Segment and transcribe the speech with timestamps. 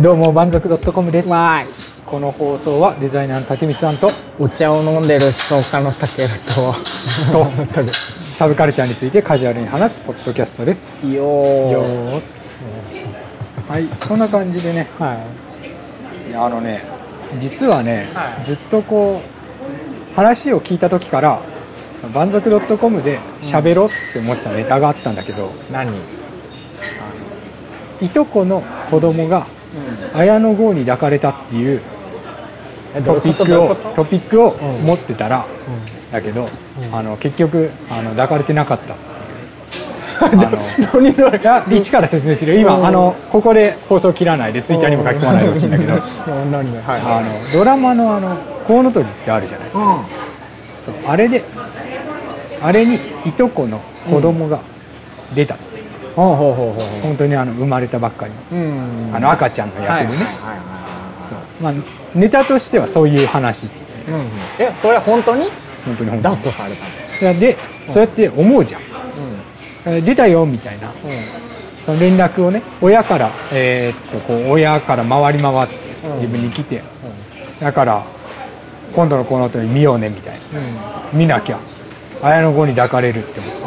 [0.00, 1.62] どうも満足 .com ですわ
[2.06, 4.14] この放送はデザイナーの竹光さんとーい。
[4.38, 6.54] お茶を飲んでる思想家の竹内と。
[6.54, 6.74] と
[8.32, 12.22] サブカルチャーについてカジュアルに話すポッドキャストですよよー。
[12.22, 12.22] ー
[13.68, 15.22] はいそんな感じでねは
[16.28, 16.82] いやあのね
[17.38, 21.42] 実はね、はいずっとこう話を聞いた時から
[22.14, 25.72] 満足 .com で喋ろうって思ってたネタがあったんだけど、い。
[25.72, 26.00] 何
[28.00, 29.46] いとこの子供が
[30.14, 31.80] 綾野剛に抱かれたっていう
[33.04, 34.84] トピックをトピックをうん。
[34.84, 36.12] 持ってたら、うん。
[36.12, 36.48] だけど、
[36.82, 36.94] うん。
[36.94, 38.96] あの結局あの抱かれてなかった。
[40.26, 42.60] あの一から説明するよ。
[42.60, 42.86] 今、うん。
[42.86, 45.94] あのここで放送切らないでツイッターにも書き込まないでほしいんだけど。
[45.94, 45.98] あ
[47.22, 49.86] のドラマのあのコウノトリってあるじゃないですか、うん。
[50.84, 51.44] そうあれで
[52.62, 54.60] あれにいとこの子供が
[55.34, 55.56] 出た、
[56.16, 59.16] ほうほうほうほうほ本当にあの生まれたばっかりの。
[59.16, 60.24] あの赤ちゃんの役でね、
[61.60, 61.74] まあ、
[62.14, 63.70] ネタとしてはそういう話。
[64.58, 65.50] え、それ本当に？
[65.84, 66.36] 本当に本当に。
[66.36, 66.76] 抱っこされ
[67.20, 67.56] たで
[67.88, 67.94] うん。
[67.94, 70.04] そうやって思うじゃん。
[70.04, 70.92] 出たよみたいな。
[71.86, 75.74] その連絡をね親からえーっとこう親から回り回って
[76.06, 76.16] うん。
[76.16, 76.82] 自分に来て、ん。
[77.60, 78.04] だから
[78.94, 80.60] 今度のこの後に見ようねみたいな。
[81.12, 81.18] うん。
[81.18, 81.58] 見なきゃ。
[82.22, 83.60] 綾野剛に抱かれるって思って。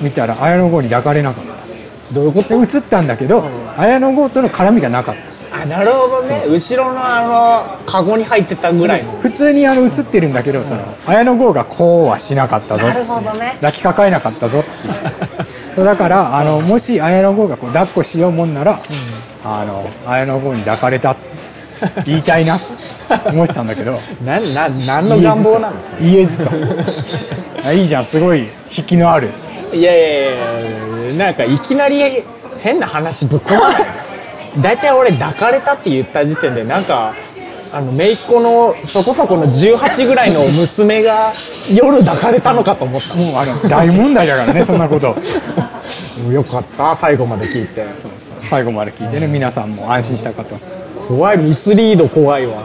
[0.00, 1.63] 見たら綾野剛に抱かれなかった
[2.12, 3.80] どういうことで映ったんだけど、うん。
[3.80, 5.14] 綾野剛との絡みがなかっ
[5.50, 5.62] た。
[5.62, 6.44] あ、なるほどね。
[6.48, 9.12] 後ろのあの、カゴに入ってたぐらいの。
[9.20, 13.56] 普通にあの映ってるんだけど、その綾野剛がこうはしなかったぞなるほどね。
[13.60, 15.84] 抱きかかえなかったぞっていう。
[15.84, 18.80] だからあのもし綾野剛がこう抱っこしようもんなら
[19.44, 21.20] あの綾野剛に抱かれたって
[22.06, 24.00] 言いたいなって思ってたんだけど。
[24.24, 25.74] な、な、何の願望なの？
[26.00, 26.50] 言えずと。
[27.64, 28.04] あいいじゃん。
[28.04, 29.30] すごい引きのある
[29.74, 32.22] いやいやいやいやなんかいきなり
[32.58, 33.86] 変な話ぶっ込まない
[34.60, 37.14] 大体俺抱かれたって言った時点でなんか
[37.72, 41.32] あの姪っ子のそこそこの18ぐらいの娘が
[41.68, 45.16] 夜抱かれたのかと思ったもうあの大問題だからねそんなこと
[46.30, 47.84] よかった最後まで聞いて
[48.48, 50.56] 最後まで聞いてね皆さんも安心したかと
[51.08, 52.64] 怖いミスリード怖いわ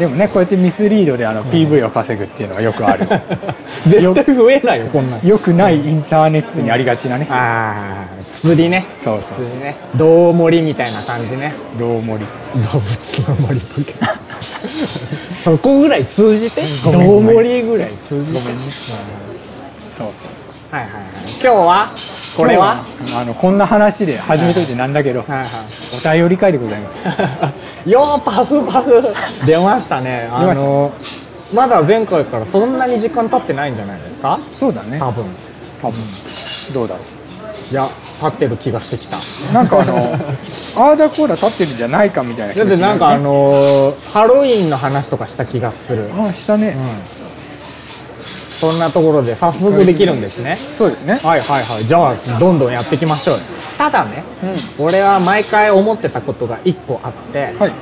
[0.00, 3.06] でもねこうやってミスリードであの PV を稼ぐっていうのはよくある。
[3.86, 7.26] 絶対増えないよこんなんよくないインターネットにありがちなね。
[7.30, 8.86] ああ釣りね。
[8.96, 9.44] そうそう。
[9.44, 9.76] 釣りね。
[9.96, 11.52] 胴盛りみたいな感じね。
[11.78, 12.24] ローモリ
[12.72, 13.94] 動物の森ポケ
[15.44, 16.62] そこぐらい通じて？
[16.82, 18.38] ごめん胴盛りぐらい通じて？
[18.40, 18.72] ごめんね。
[19.98, 20.39] そうそう
[20.70, 21.04] はいはいはい。
[21.32, 21.90] 今日は
[22.36, 22.84] これは？
[23.16, 26.90] あのこんな話で始めといてなんだけど、はいはお便り会でございま
[27.84, 27.88] す。
[27.88, 29.02] い よーパフパフ。
[29.46, 30.28] 出ましたね。
[30.32, 30.92] あの
[31.52, 34.38] まだ前回からそんなに時間経ってないんじゃないですか？
[34.52, 34.98] そうだね。
[35.00, 35.24] 多分。
[35.82, 36.00] 多分。
[36.72, 37.00] どうだろ
[37.72, 37.88] いや
[38.20, 39.16] 経ってる気がしてきた。
[39.50, 40.14] うなんかあの
[40.76, 46.08] あーだこーだ立ってるんじゃないかみたいな気だっ持ちにるねてなんかあのーハロウィンの話とかした気がする。
[46.16, 47.19] あーしたね、うん
[48.60, 50.58] そんなところで早速できるんですね。
[50.76, 51.14] そうですね。
[51.22, 51.86] はいはいはい。
[51.86, 53.40] じゃあどんどんやっていきましょうよ。
[53.78, 54.24] ただね
[54.78, 54.84] うん。
[54.86, 57.72] 俺は毎回思ってたことが一個あって、はい。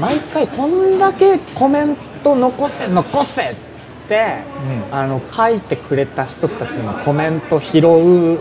[0.00, 3.56] 毎回こんだけコメント残せ残せっつっ
[4.08, 4.38] て、
[4.90, 4.94] うん。
[4.96, 8.38] あの書いてくれた人たちのコメント拾う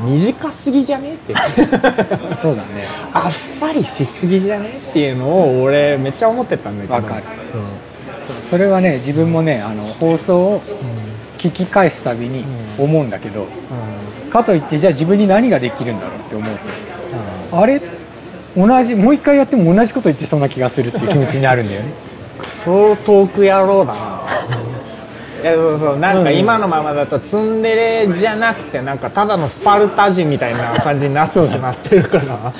[0.00, 1.14] 短すぎじゃね？
[1.14, 1.34] って
[2.42, 2.86] そうだね。
[3.12, 4.80] あっさりしすぎじゃね？
[4.90, 6.94] っていうのを俺めっちゃ思ってたんだけど。
[6.94, 7.22] わかる
[8.50, 10.62] それはね自分もねあの放送を
[11.38, 12.40] 聞き返すたびに
[12.78, 12.84] うん。
[12.84, 13.46] 思うんだけど、
[14.30, 16.50] かといってじゃあ自分に何ができるんだろうって思う。
[16.52, 17.50] うん。
[17.50, 17.80] とあれ？
[18.56, 21.92] 同じもう一回やっても同じこと言ってそうな気がするっていう気持ちになるんだよね。
[22.64, 24.22] そうトーク野郎だな。
[25.42, 27.74] いやそうそうなんか今のままだとツンデ
[28.06, 32.52] レじゃなくてなんかただのスパルタ人みたいな感じになってしまってるから。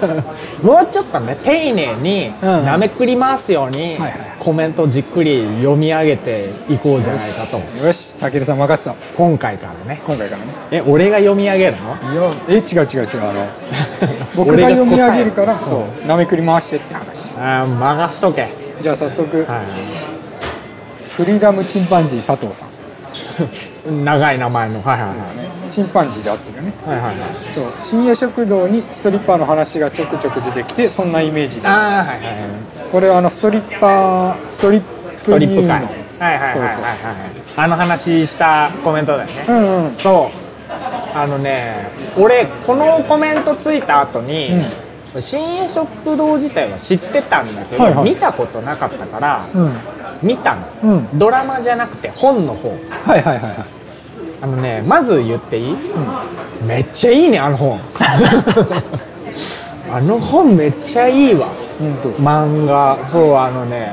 [0.62, 7.58] もうちょっとね丁寧にうんなめくり回すようにはいはいコメントをじっくり読み上げていこうじゃないかと。
[7.84, 8.96] よし武田さん任せた。
[9.14, 10.00] 今回からね。
[10.06, 10.54] 今回からね。
[10.70, 12.12] え俺が読み上げるの？
[12.12, 13.46] いやえ違う違う違うあの
[14.36, 17.32] 僕が読み上げるからそうなめくり回してって話。
[17.38, 18.50] あー任しとけ、はい、
[18.82, 19.46] じゃあ早速
[21.10, 24.82] フリーダムチンパンジー佐藤さん、 長い名前の。
[24.82, 25.16] はいはいはい。
[25.70, 26.72] チンパンジーで合ってるよね。
[26.86, 27.16] はいはいはい。
[27.54, 27.64] そう。
[27.76, 31.62] 深夜食堂にストリッパーの話がちょくちょく出てきてそんなイメージで。
[31.62, 32.24] すああはいはいはい。
[32.90, 34.86] これはあのストリッパーストリップ
[35.16, 35.80] ストリップ会。
[35.80, 35.86] の
[36.18, 36.74] はいはいはいはいはい。
[37.56, 41.18] あの話したコメントだよね、うんうんそう。
[41.18, 44.62] あのね俺このコメントついた後に、
[45.16, 48.04] 深夜食堂自体は知ってたんだけど、はいはい。
[48.04, 49.72] 見たことなかったから、うん
[50.22, 50.66] 見たの。
[50.82, 51.18] うん。
[51.18, 52.70] ドラマじゃなくて本の方。
[52.70, 52.74] は
[53.16, 53.54] いはいはいはい。
[54.42, 55.72] あのねまず言っていい？
[55.72, 56.66] うん。
[56.66, 57.80] めっちゃいいねあの本。
[59.92, 61.48] あの本めっちゃいいわ。
[62.18, 62.98] 漫画。
[63.08, 63.92] そうあのね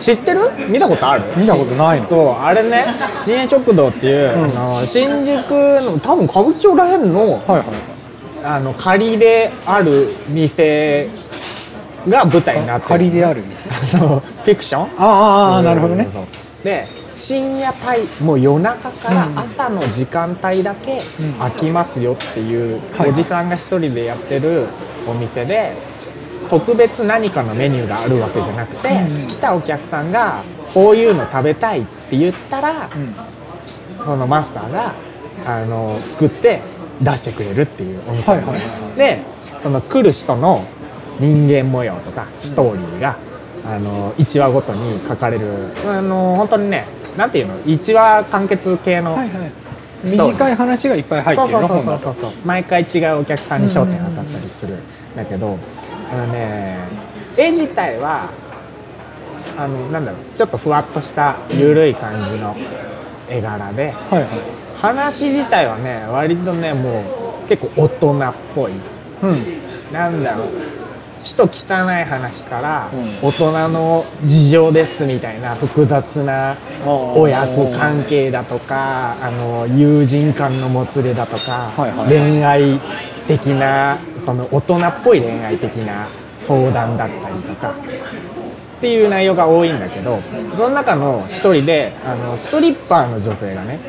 [0.00, 0.50] 知ってる？
[0.68, 1.24] 見たことある？
[1.36, 2.08] 見たことないの。
[2.08, 2.86] そうあれね
[3.24, 4.58] 深夜食堂っていう、うん。
[4.58, 5.50] あの新宿
[5.80, 7.64] の多分歌舞伎町らへんのはいはい。
[8.44, 11.08] あの仮である店
[12.08, 12.88] が舞台になってる。
[12.88, 13.72] 仮であるんですね。
[13.94, 14.90] あのフィクション？
[14.98, 16.08] ああなるほどね。
[16.64, 21.32] で深夜帯もう夜中からうん朝の時間帯だけうん。
[21.34, 24.66] 開きますよっていうはいおじさんが一人でやってる
[25.08, 25.76] お店で
[26.48, 29.28] 特別何かのメニューがあるわけじゃなくて、うん。
[29.28, 30.44] 来たお客さんが
[30.74, 33.14] こういうの食べたいって言ったら、うん。
[34.04, 34.94] そのマスターが
[35.46, 36.60] あの作って
[37.00, 38.96] 出してくれるっていうお店はいはいはいはい。
[38.96, 39.22] で
[39.62, 40.64] その来る人の
[41.20, 43.18] 人間模様とかストーリーが、
[43.64, 45.70] あの1話ごとに書かれる。
[45.86, 46.86] あの本当にね
[47.16, 49.52] なんていうの？1話完結系の、はいはい。
[50.04, 52.14] 短い話がいっぱい入ってるの本だと。
[52.44, 54.74] 毎回違うお客さんに焦点当たったりする。
[54.74, 54.78] ん
[55.16, 55.58] だけど、
[56.12, 56.78] あのね
[57.36, 58.30] 絵自体は
[59.56, 62.54] あのなんだろうちょっとふわっとした緩い感じの
[63.28, 64.30] 絵柄ではいはい。
[64.76, 67.00] 話自体はね割とねも
[67.44, 68.72] う結構大人っぽい。
[69.22, 69.92] うん。
[69.92, 70.48] なんだろう
[71.24, 73.28] ちょっと汚い話からうん。
[73.28, 81.72] 大人の事情ですみたいな複雑な親子関係だとかあの友人間のもつれだとか、
[82.08, 82.80] 恋愛
[83.26, 86.08] 的なその大人っぽい恋愛的な
[86.46, 87.74] 相談だったりとか
[88.78, 90.20] っていう内容が多いんだけど
[90.56, 93.80] その中の一人であのストリッパーの女性がね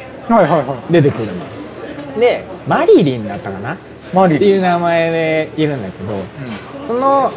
[0.90, 1.46] 出てくるの。
[2.20, 3.78] でマリリンだったかな？
[4.14, 4.38] マリリン。
[4.38, 6.14] っていう名前でいるんだけど
[6.88, 7.32] その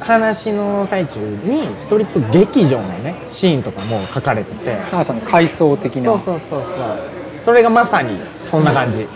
[0.00, 4.76] 話の最中にストリップ劇場のねシーンとかも書かれてて。
[4.92, 6.04] あその階層的な。
[6.04, 6.98] そうそうそうそう。
[7.44, 8.18] それがまさに
[8.50, 9.06] そんな感じ、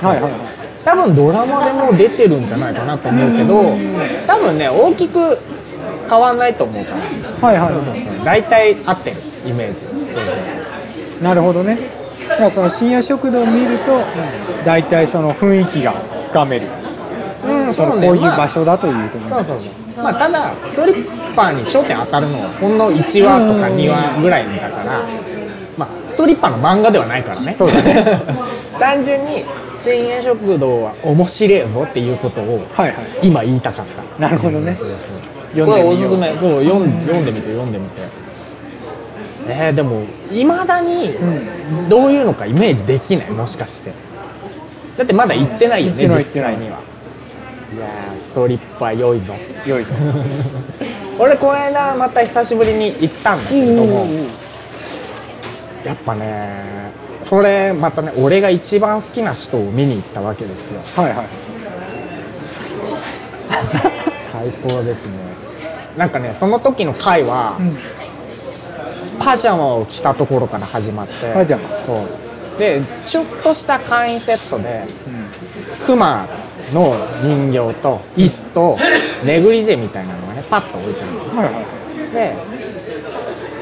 [0.00, 0.40] はいはいはい。
[0.84, 3.76] 多分ドラマでも出てるんじゃないかなと思うけど
[4.26, 5.38] 多分ね大きく
[6.08, 6.96] 変わんないと思うから。
[7.48, 8.24] はいはいはい。
[8.24, 9.16] 大体合ってる
[9.46, 9.80] イメージ。
[11.22, 11.99] なるほどね
[12.30, 14.00] だからその深夜食堂を見ると
[14.64, 16.68] 大体その雰囲気がつかめる。
[17.44, 20.04] うんそのこういう場所だというところそうそうそう。
[20.04, 25.02] まあただストリッパーに焦点当たるのはほんの1話とか2話ぐらいだから
[25.76, 27.54] まあストリッパーの漫画ではないからね。
[27.54, 28.04] そうだね。
[28.78, 29.44] 単純に
[29.82, 32.96] 深夜食堂は面白いぞっていうことをはいはい。
[33.22, 33.86] 今言いたかっ
[34.18, 34.22] た。
[34.22, 34.76] なるほどね。
[34.78, 34.98] そうそう。
[35.58, 35.96] 読んでみよう。
[35.98, 36.36] これおすすめ。
[36.36, 38.02] そう読ん読んでみて読んでみて
[39.52, 40.02] えー、でも
[40.32, 43.92] いまだにうんどういうのかイメージできないもしかして。
[44.96, 46.78] だってまだ行ってないよね実際には。
[47.74, 47.78] い。
[47.78, 49.34] やーストリッパー良いぞ。
[49.66, 49.94] 良いぞ。
[51.18, 54.06] 俺この間また久しぶりに行ったんだけれども。
[55.84, 56.90] やっぱね
[57.28, 60.80] それまたね俺が一番好きな人を見に行ったわけですよ。
[60.94, 61.26] はいはい。
[64.32, 65.12] 最高ですね。
[65.96, 67.58] なんかねその時の回は、
[69.20, 71.32] パジャマを着たところから始まって。
[71.32, 71.68] パジャマ。
[71.86, 72.58] そう。
[72.58, 75.86] でちょっとした簡易セットでうん。
[75.86, 76.26] クマ
[76.72, 78.78] の人形と椅子と
[79.24, 81.36] ネグリジェみたいなのがねパッと置いてあるの。
[81.36, 81.64] はいはいはい。
[82.12, 82.34] で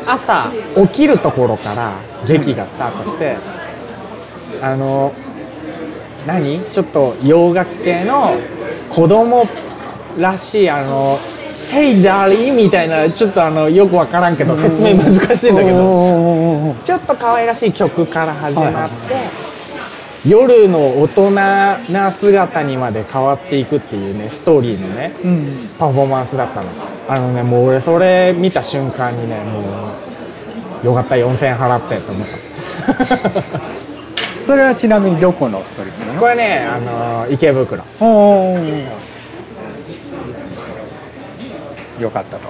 [0.07, 3.37] 朝起きるところから劇がスタートして、
[4.63, 5.13] あの
[6.27, 6.65] 何？
[6.73, 8.39] ちょっと洋楽系の
[8.91, 9.47] 子供
[10.17, 11.19] らしいあの
[11.71, 15.79] 「Hey Darling」みたいなちょっとあのよくわからんけど説明難しいんだけど。
[15.79, 19.17] どちょっと可愛らしい曲から始まって、
[20.29, 25.71] 夜の大人な姿にまで変わっていくっていうねストーリーのねうん。
[25.79, 26.69] パフォーマンスだったの。
[27.09, 29.95] あのねもう俺それ見た瞬間にねも
[30.83, 32.39] うよかった4000円払ってと思った。
[34.47, 36.21] それはちなみにどこのストリップなの？
[36.21, 37.83] これねあの池袋
[41.99, 42.49] おーよかったと。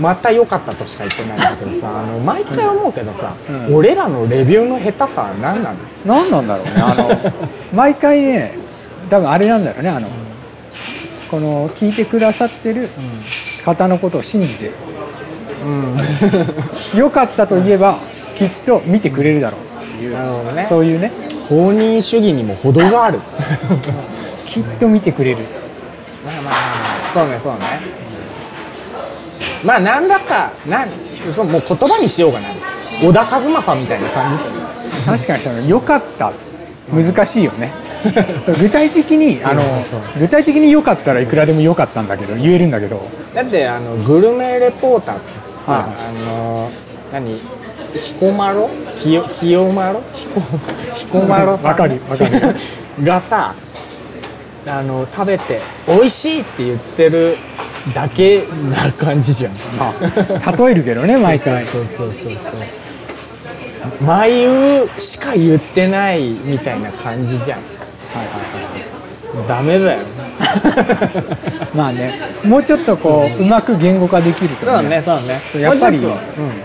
[0.00, 3.74] また良かったとしか言ってないんだけどさ あの毎回思うけどさ、うん。
[3.76, 7.32] 俺らのレビューの下手さは何なの何なんだろうねあの
[7.72, 8.58] 毎回ね
[9.10, 10.08] 多分あれなんだろうねあの
[11.30, 12.88] この聞いてくださってる
[13.64, 14.66] 方のことを信じて。
[14.66, 14.72] る
[16.94, 16.98] うん。
[16.98, 17.98] よかったと言えば
[18.36, 19.60] きっと見てくれるだろう。
[19.84, 20.16] っていう
[20.68, 21.12] そういうね。
[21.48, 23.20] 公認主義にも程がある。
[24.46, 25.38] きっと見てくれる
[26.24, 26.54] まあまあまあ
[27.12, 27.80] そうねそうね。
[29.64, 30.88] まあなんだかなん
[31.34, 32.56] そうもう言葉にしようがない。
[33.02, 34.44] 小田和正みたいな感じ。
[35.26, 36.32] 確かに良かった。
[36.92, 37.72] 難しいよね。
[38.60, 39.62] 具体的にあの
[40.18, 43.00] 具体的に良かったらいくらでも良かったんだけど言えるんだけど。
[43.34, 45.24] だってあのグルメレポーターって
[45.66, 45.80] さ、はい。
[45.80, 46.70] あの
[47.12, 47.40] 何？
[47.94, 48.68] 彦摩呂？
[49.00, 50.40] 清清丸彦
[50.94, 51.64] 彦摩呂さん？
[51.64, 52.56] わかるわかる。
[53.02, 53.54] がさ
[54.66, 57.38] あの食べて美味しいって言ってる
[57.92, 59.54] だけな感じじゃん。
[59.78, 59.92] あ
[60.56, 61.66] 例えるけどね毎回。
[61.66, 62.62] そうそうそうそう。
[64.04, 67.60] 眉しか言ってないみたいな感じじゃん。
[68.14, 68.73] はいはい
[69.48, 69.98] ダメだよ。
[70.38, 72.12] は いまあね
[72.44, 75.40] もうちょっとこううまく言語化できるとそうねそうね。
[75.60, 76.18] やっぱり、もうん。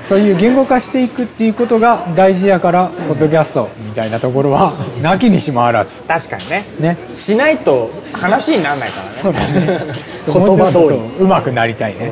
[0.07, 5.91] そういう言語化していくっていうことが大事やから、ポッドキャストみたいなところは、なきにしもあらず。
[5.91, 6.65] と確かにね。
[6.79, 6.97] ね。
[7.13, 9.17] しないと話にならないからね。
[9.21, 9.79] そうだね。
[10.27, 11.23] 言葉通り。
[11.23, 12.11] うまくなりたいね。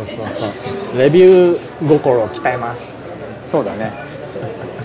[0.97, 2.83] レビュー心を鍛えます。
[3.47, 3.91] そうだね。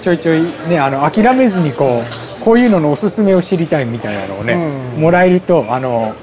[0.03, 5.01] ちょいちょいね、あの、諦めずにこう、こういうののおすすめを知りたいみたいなのをね、うん。
[5.01, 6.15] もらえると、あの、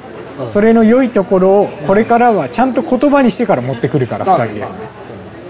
[0.54, 4.68] それの良いところを、これからはちゃんと言葉にしてから持ってくるから、二人で。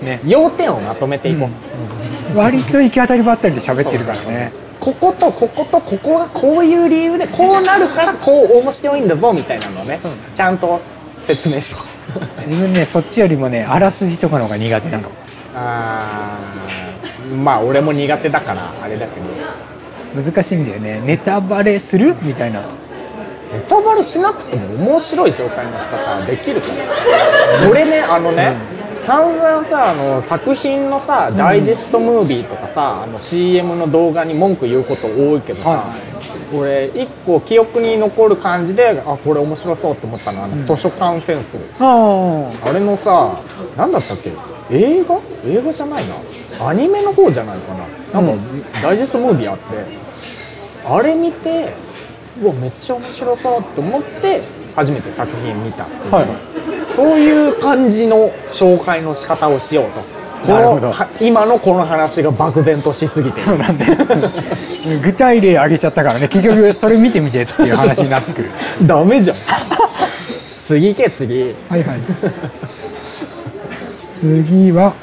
[0.04, 0.22] ね。
[0.26, 1.50] 要点をまとめていこ
[2.34, 4.52] う、割と行き当たりばったりで喋ってるからね。
[4.80, 10.00] こことこことここがこういう理由でこうなるからこう面白いんだぞみたいなのをね
[10.36, 10.80] ちゃんと
[11.24, 11.84] 説明しと
[12.48, 15.12] 自分ね、そっちよりもね、あらすじとかの方が苦手なの。
[15.54, 17.36] あー。
[17.36, 19.26] まあ俺も苦手だからあれだけど
[20.16, 21.02] 難しいんだよね。
[21.06, 22.16] ネタバレする？
[22.22, 22.62] みたいな。
[23.52, 28.56] ネタバレしなくても面白い紹介の仕方はできるから俺ねあのね、
[29.08, 35.96] 散々さあの作品のさダイジェストムービーとかさ、あの CM の動画に文句言うこと多いけどさ、は
[36.54, 40.68] 俺一個記憶に残る感じであこれ面白そうって思ったのは、うん。
[40.68, 41.48] 図書館センス
[41.80, 43.42] ああれのさ
[43.76, 44.30] 何だったっけ？
[44.70, 45.20] 映画？
[45.44, 46.14] 映画じゃないな
[46.60, 47.74] アニメの方じゃないか
[48.14, 48.22] な。
[48.22, 48.44] なんか、
[48.82, 49.64] ダイジェストムービーあって
[50.86, 51.74] あれ見て
[52.42, 54.42] うわめっちゃ面白そうって思って
[54.76, 56.12] 初めて作品見たっていう。
[56.12, 56.28] はい。
[56.96, 60.02] そういう感じの紹介の仕方をしようと。
[60.42, 60.82] こなるほど。
[60.88, 63.42] のは今のこの話が漠然としすぎて。
[63.42, 63.46] あ。
[63.46, 63.86] そうなんだ。
[63.86, 63.96] よ。
[65.04, 68.52] 具体例挙げちゃったからね、結局それ見てみてっていう話になってくる。
[68.84, 69.38] ダメじゃん。
[70.64, 71.56] 次行け次。
[71.70, 72.00] はいはい。
[74.16, 74.94] 次は、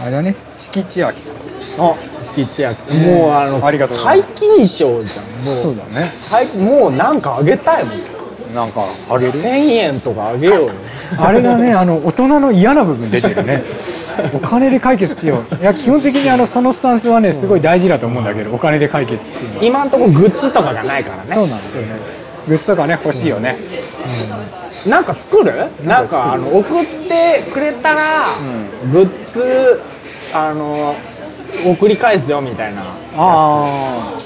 [0.00, 1.50] あれだね、敷地明さん。
[1.78, 6.12] あ敷地やうんもうあのありがとうございます皆勤賞じゃんもうそうだね。
[6.28, 8.20] はい、もうなんかあげたいもん。
[8.54, 10.72] なんか、あげる1000円とかあげようよ。
[11.16, 13.62] あれだね、 あの、大人の嫌な部分出てるね。
[14.34, 15.62] お金で解決しよう。
[15.62, 19.64] いや、基本的にあの、そのスタンスはね、すごい大事だと思うんだけど、お金で解決っていうのは。
[19.64, 21.30] 今んとこグッズとかがないからね。
[21.32, 22.29] そうなんですよね。
[22.48, 23.56] グッズとかね、欲しいよね。
[24.84, 25.68] うんなんか作る？
[25.84, 28.36] なんかあの送ってくれたら、
[28.90, 29.78] グッズ
[30.32, 30.94] あの
[31.66, 32.80] 送り返すよみたいな。
[32.82, 34.18] ああ。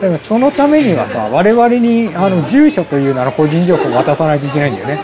[0.00, 5.02] でもそのためにはさ、我々にあの住所というなら個人情報を渡さないといけないんだよね。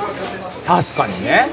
[0.67, 1.49] 確かにね。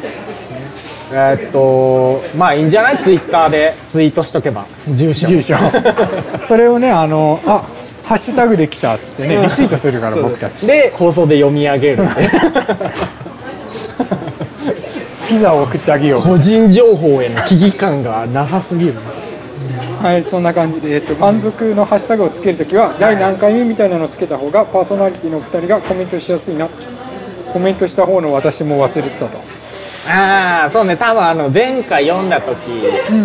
[1.11, 2.97] えーっとまあいいんじゃない？
[2.99, 5.27] ツイッターでツイートしとけば住所。
[5.27, 5.55] 住所。
[6.47, 7.63] それをね、あの、あ、
[8.05, 10.67] ハッシュタグで来たっつってね、リツイートするから僕たち。
[10.67, 12.29] で放送で読み上げるんで。
[15.27, 16.21] ピザを送ってあげよう。
[16.21, 18.93] 個人情報への危機感がなさすぎる。
[20.01, 26.69] はい、そんな感じで、えっと、満足のハッシュタグをつけるときは、第何回目みたいなのをつけた方が、パーソナリティのお二人がコメントしやすいな。
[27.51, 29.39] コメントした方の私も忘れてたと。
[30.07, 30.95] ああそうね。
[30.97, 32.67] 多分あの前回読んだ時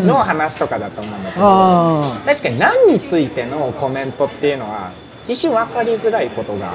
[0.06, 4.92] の話とかだと思うんだけど、あ確かに何についてのコメントっていうのは
[5.28, 6.72] 一瞬分かりづらいことが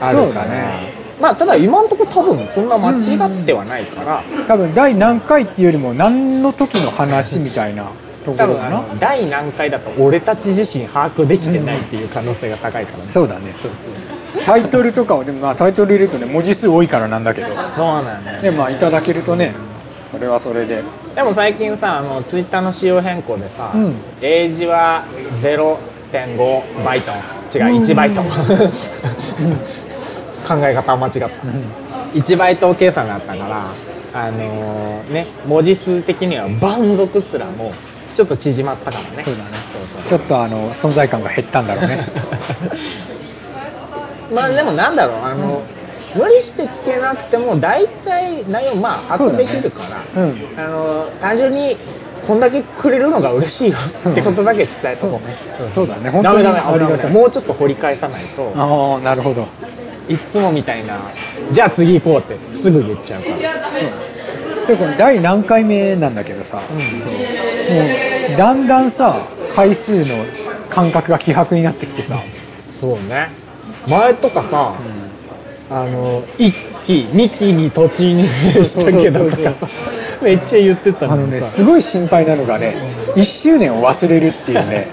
[0.00, 0.92] あるかね。
[1.20, 7.86] まあただ今のところ多分そんな間違ってはないから、あ、多分第何回っていうよりも、何の時の話みたいな
[8.32, 8.94] とこ多分あろかな。
[8.94, 13.54] の第何回だと俺たち自身把握できてないっていう可能性が高いからね、そうだね。
[14.44, 17.48] タイトルとかを、でもまあタイトル入れるとね、文字数多いからなんだけど。
[17.48, 17.56] そう
[18.02, 19.54] なんだよで、まあいただけるとね、
[20.12, 20.82] それはそれで。
[21.14, 23.94] でも最近さあのツイッターの仕様変更でさ、うん。
[24.20, 25.04] 英字は
[25.42, 27.12] 0.5バイト。
[27.56, 27.82] 違ううん。
[27.82, 28.22] 1バイト、
[30.46, 31.28] 考え方間違った。
[32.14, 33.66] 1バイト計算があったから
[34.14, 37.72] あのーね文字数的には満足すらも
[38.14, 39.50] ちょっと縮まったからねそうだね
[40.08, 42.06] ちょっとあの、存在感が減ったんだろうね。
[44.34, 45.62] まあでもなんだろうあの、
[46.14, 49.80] 無理してつけなくても大体内容まあ把握できるか
[50.14, 50.38] ら、うん。
[50.56, 51.76] あの単純に
[52.26, 53.76] こんだけくれるのが嬉しいよ
[54.10, 55.34] ってことだけ伝えとこうね、
[55.74, 56.10] そうだね。
[56.10, 57.08] 本当にダメダメ。
[57.10, 59.46] もうちょっと掘り返さないとああ、なるほど。
[60.08, 60.98] いっつもみたいな。
[61.52, 63.36] じゃあ次行こうってすぐ言っちゃうから。
[64.66, 66.62] でこれ第何回目なんだけどさ、も
[68.34, 70.26] うだんだんさ回数の
[70.70, 72.18] 感覚が希薄になってきてさ、
[72.70, 73.30] そうね。
[73.86, 74.74] 前とかさ、
[75.70, 76.52] あの一
[76.84, 78.28] 期二期に土地に
[78.64, 79.68] したけどとかさ
[80.22, 84.88] めっちゃ言ってたあのねさすごい心配なのがね1周年を忘れるっていうね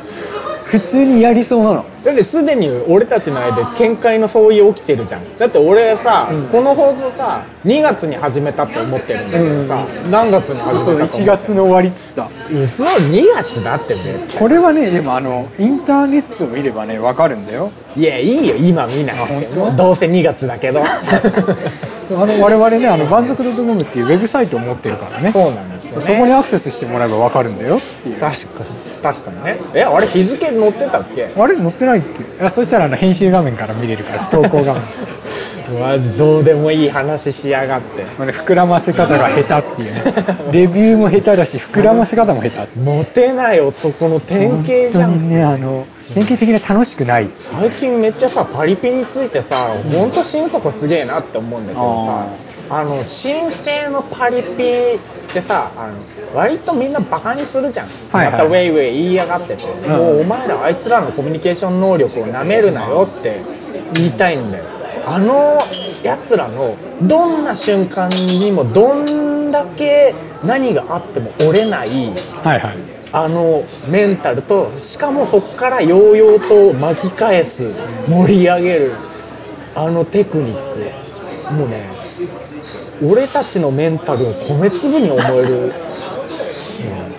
[0.65, 1.86] 普通にやりそうなの。
[2.03, 5.38] だってすでに俺たちの間で見解の相違起きてるじゃん。
[5.38, 6.48] だって俺さ、うん。
[6.48, 12.29] この放送さ2月に始めたって思ってるんだけどさ、何月に始1めたと思って月の終わりっつった。
[12.50, 17.72] 嘘2月だって絶これはねでもあのインターネットを見ればね分かるんだよ。
[17.93, 18.55] 対いやいいよ。
[18.55, 19.65] 今見なくてあ本当？
[19.72, 20.84] もどうせ2月だけど。
[22.07, 25.31] そうあの我々ねあの万族 .com っていうウェブサイトを持ってるからね。
[25.31, 28.19] そうなんですよ、ね、そこにアクセスしてもらえば分かるんだよっていう。
[28.19, 29.57] 確かに確かにね。
[29.75, 31.29] えあれ日付載ってたっけ？
[31.38, 32.01] あれ載ってないっ
[32.39, 32.43] け？
[32.43, 34.81] あそしたらあの編集画面から見れるから 投稿画面。
[35.79, 38.03] マジどうでもいい話しやがって。
[38.17, 40.03] まあね膨らませ方が下手っていうね。
[40.51, 42.79] レビューも下手だし膨らませ方も下手。
[42.79, 45.12] モテない男の典型じゃん。
[45.12, 47.29] 本当にねあの典型的に楽しくない。
[47.38, 52.27] 最近めっちゃさパリピについてさほんと心底すげえなって思うんだけどさ
[52.69, 55.00] あの新生のパリピっ
[55.33, 55.97] てさあの
[56.35, 58.31] 割とみんなバカにするじゃん、はいはい。
[58.33, 59.89] またウェイウェイ言いやがってて、ん。
[59.89, 63.41] もうお前らあいつらのコミュニケーション能力をなめるなよって
[63.93, 64.65] 言いたいんだよ。
[65.07, 65.59] あの
[66.03, 68.09] やつらのどんな瞬間
[68.39, 71.89] にもどんだけ何があっても折れない
[72.43, 77.71] はいはいあのメンタルとしかもそこからヨーヨーと巻き返す
[78.07, 78.93] 盛り上げる
[79.75, 81.89] あのテクニックもうね
[83.03, 87.15] 俺たちのメンタルを米粒に思える、うん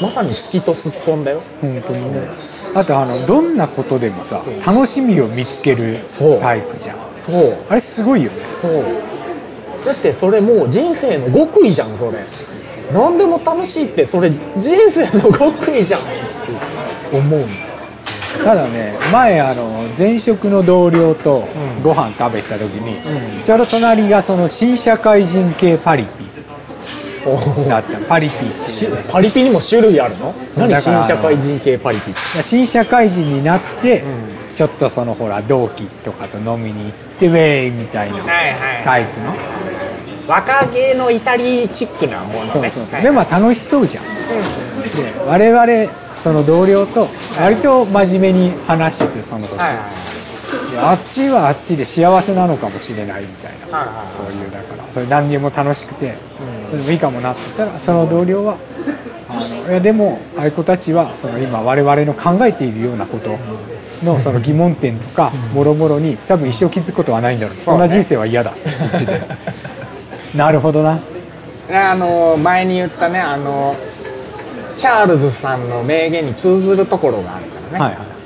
[0.00, 1.42] まさに月とすっぽんだよ。
[1.60, 2.26] 本当にね。
[2.74, 4.50] あとあのどんなことでもさう。
[4.50, 5.98] ん楽しみを見つける
[6.40, 6.96] タイプじゃん。
[7.22, 7.66] そう。
[7.68, 8.38] あれすごいよね。
[8.62, 9.84] そう。
[9.84, 12.18] だってそれもう人生の極意じゃんそれ
[12.92, 17.44] 何でも楽しいってそれ人生の極意じゃんって思う。
[18.44, 21.82] ただね前あの前職の同僚とうん。
[21.82, 22.96] ご飯食べてた時に、
[23.38, 23.44] うん。
[23.44, 26.30] ちょうど隣がその新社会人系パリピ
[27.68, 27.98] だった。
[28.00, 30.34] パリピってパリピにも種類あるの？
[30.56, 38.52] 何新社会人系パリピ新社会人になって、うちょっとそのほら同期とかと飲みに行ってウェイみたいなはい
[38.84, 39.04] はい
[40.28, 42.50] 若気の至りチックなものね。
[42.52, 42.70] そうそう。
[42.72, 44.04] そうはいでも楽しそうじゃん。
[44.04, 44.10] で
[45.26, 49.78] 我々その同僚と割と真面目に話しててその時、はい
[50.82, 56.16] あっちはあっちで幸せなのかもしれないみたいな、はいはいそういうだからそれ何にも楽しくて、
[56.70, 58.58] それでもいいかもなって言ったらその同僚は
[59.28, 63.38] あのいやでもああいう子たちはその今我々の考えているようなこと
[64.04, 67.56] のその疑問点とかもろもろに多分一生気づくことはないんだろう。
[67.56, 68.50] そんな人生は嫌だ。
[68.50, 69.20] って言ってて
[70.34, 70.96] なるほどな。
[70.96, 73.76] ねあの前に言ったねあの
[74.76, 78.20] チャールズさんの名言に通ずるところがあるからね、はいはい。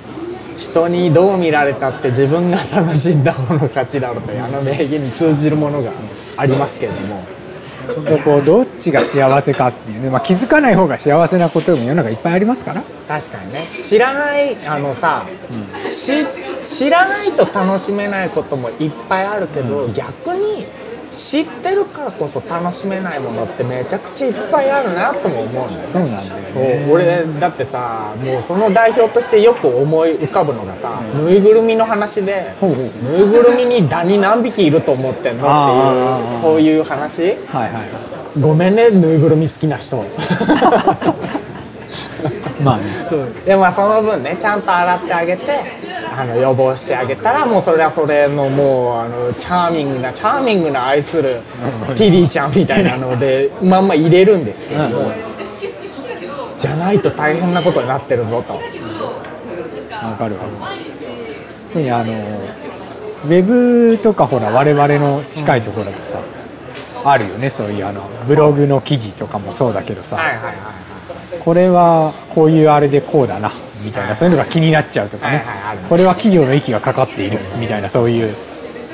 [0.58, 5.92] 人にどう見られたって自分が楽しんだ方の勝ちだろうというあの名言に通じるものが
[6.36, 7.24] ありますけれども。
[7.84, 13.66] 本当こうどっちが幸せかっていうね、まあ、気づかない方が幸せなことも世の中いっぱいありますから、確かにね。
[13.82, 15.26] 知らないあのさ
[15.86, 16.24] し
[16.64, 19.92] 知らないと楽しめないこともいっぱいあるけど、うん。
[19.92, 20.66] 逆に
[21.14, 26.88] 知ってるからこそ楽しめないものってめちゃくちゃいっぱいあるなとも思うんだよそうなんだよね。
[26.90, 31.24] 俺だってさもうその代表としてよく思い浮かぶのがさ、うん。
[31.26, 32.84] ぬいぐるみの話でほうほう。
[32.84, 37.22] ぬいぐるみにダニ何匹いると思ってんのっていうそういう話。
[37.22, 38.40] はいはいはい。
[38.40, 40.04] ごめんねぬいぐるみ好きな人
[42.62, 42.84] まあね。
[43.44, 45.42] でもまあその分ねちゃんと洗ってあげて
[46.16, 51.40] あの予防してあげたらもうそれはそれのもうあのチャーミングなチャーミングな愛する
[51.96, 54.82] ティリーちゃんみたいなのでまんま入れるんですけど
[56.58, 58.54] じゃないと大変なことになってるぞと。
[60.04, 60.40] わかるわ。
[61.72, 62.12] 特にあの
[63.24, 66.18] ウェブとかほら我々の近いところだとさ、
[67.04, 70.56] あるよねそういうあのブログの記事とかもそうだけどさ、はいはいはいはい
[71.40, 73.52] これはこういうあれでこうだな
[73.84, 75.44] みたいなそういうのが気になっちゃうとかね、
[75.88, 78.34] これは企業の息がかかっているみたいなそういう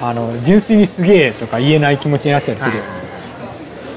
[0.01, 2.79] あの純粋にすげえとか言えない気持ちになったりする。
[2.79, 2.83] よ、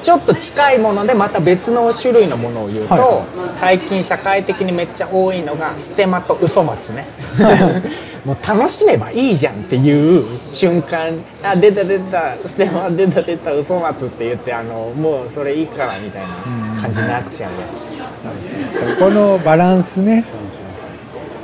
[0.03, 7.07] ちょっと近いものでまた別の種類のものを言うと、は最近社会的にめっちゃ多いのがステマと嘘松ね。
[8.25, 18.97] もう楽しめばいいじゃんっていう瞬間あ出た出たステマ出た出た嘘松って言ってあのもうそれいいからみたいな感じになっちゃうやつ。
[18.97, 20.23] そこのバランスね。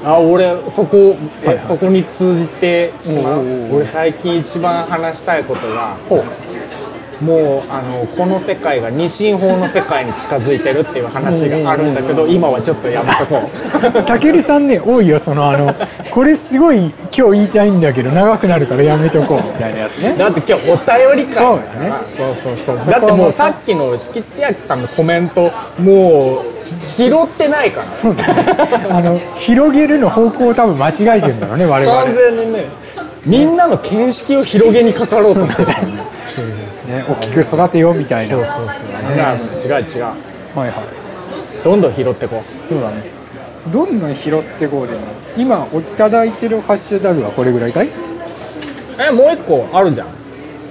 [0.06, 1.68] あ俺そこ、えはいはい。
[1.68, 2.94] そこに通じて
[3.72, 6.24] 俺最近一番話したいことがほ
[7.22, 13.50] もうあのこの世界が二進法の世界に近づいてるっていう話があるんだけどうんうんうん今はちょっとやめとこ
[14.00, 14.04] う。
[14.06, 15.20] たけるさんね多いよ。
[15.20, 15.76] そのあの
[16.14, 19.38] これすごい今日言いたいんだけど長くなるからやめとこう。
[19.38, 20.16] みたいなやつね。
[20.18, 21.36] だって今日お便り会。
[21.36, 21.92] そうだね。
[22.16, 22.86] そうそうそう。
[22.86, 26.46] だってもうさっきの敷地明さんのコメントもう
[26.96, 27.92] 拾ってないから。
[27.98, 28.88] そうだね。
[28.90, 32.04] あの広げるの方向を多分間違えてるんだろうね我々。
[32.06, 32.66] 完全にね。
[33.26, 36.04] みんなの見識を広げにかかろうとしてたよね
[36.90, 38.36] ね大きく育てようみたいな。
[38.36, 39.72] そうそうそう。
[39.72, 40.04] 違う違う。
[40.04, 41.64] はいはい。
[41.64, 43.04] どんどん拾ってこそうだね。
[43.72, 45.00] どんどん拾ってこうでも。
[45.38, 47.88] 今おいただいてるハッシュタグはこれぐらいかい？
[47.88, 47.92] う
[49.00, 50.08] えもう一個あるじゃん。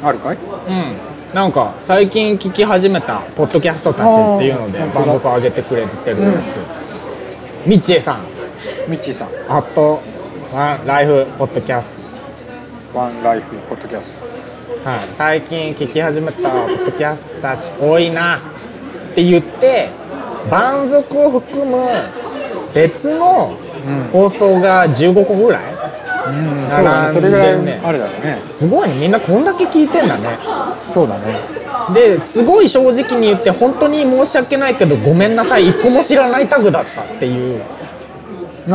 [0.03, 0.37] あるかい？
[0.37, 0.97] うん。
[1.35, 8.25] なんか最近聞き始めたポッドキャストたちっていうので番組上げてくれてるやつ、みちえさん。
[8.89, 9.29] ミッチーさん。
[9.49, 10.01] あと
[10.53, 11.91] ワンライフポッドキャス
[12.95, 14.27] ワンライフポッドキャスト、
[14.89, 18.39] はい、最近聞き始めたポッドキャストたち多いな。
[18.39, 19.91] って言って
[20.51, 21.87] 番族を含む
[22.73, 23.59] 別の
[24.13, 25.63] ト放送が15個ぐらい
[26.29, 27.13] うん、うん、そうだね。
[27.13, 28.41] それぐらいあるだろうね。
[28.57, 28.95] すごいね。
[28.95, 30.39] みんなこんだけ聞いてんだね。
[30.95, 31.39] そうだね。
[31.93, 35.69] ですごい正直に言って本当に申し訳ないけどごめんなさい。
[35.69, 37.63] 一個も知らないタグだったっていう。
[38.71, 38.75] あ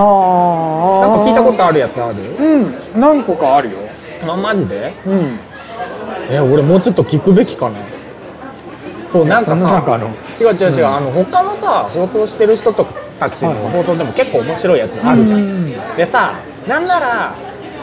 [1.06, 2.22] あなんか聞いたことああるやつある？
[2.38, 2.76] うん。
[3.02, 3.80] 何個かあるよ。
[4.28, 4.94] あマジで？
[5.08, 5.40] うん
[6.30, 7.76] え俺もうちょっと聞くべきかな？
[9.12, 10.08] そうなんかさあの？
[10.40, 10.96] 違う違う違う、うん。
[10.96, 12.86] あの他のさ放送してる人と
[13.20, 13.54] たちの？
[13.70, 15.96] 放送でも結構面白いやつあるじゃん、うん。
[15.96, 17.36] でさなんなら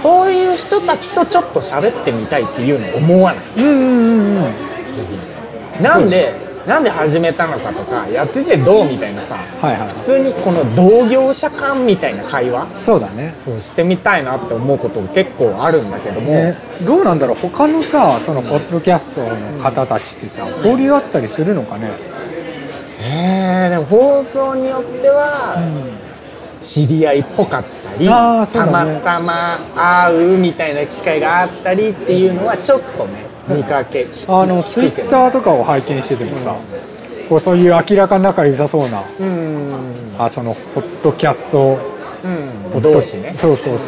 [0.03, 3.45] そういう人たちとちょっと喋ってみたいっていうの思わない。
[3.57, 5.83] うんうんうんうん。
[5.83, 6.35] なんで、
[6.67, 9.89] なんで始めたのかとかやっててどうみたいなさはいはい。
[9.89, 13.35] 普通にこの同業者間みたいな会話そうだね。
[13.45, 17.37] そうしてみたいなって思うこと結構あるんだけども、ね、どうなんだろう？
[17.37, 21.91] 他のさそのポッドキャストの方たちってさ交流あったりするのかね？
[23.03, 25.57] えー、でも放送によっては
[26.63, 36.57] 知り合いっぽかったり、あーそうたまたま会うみたいな機会があったりっていうのはちょっとね見かけあのツイッターとかを拝見しててもさ、
[37.29, 40.15] こうそういう明らかに仲良さそうなうん。
[40.19, 41.79] あそのポッドキャスト
[42.25, 42.83] うん。
[42.83, 43.37] 同士ね。
[43.41, 43.85] そうそうそ